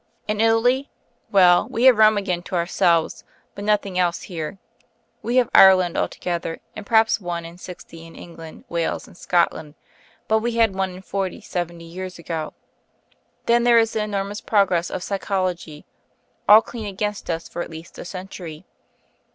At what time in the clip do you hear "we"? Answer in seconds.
1.69-1.83, 5.21-5.35, 10.39-10.53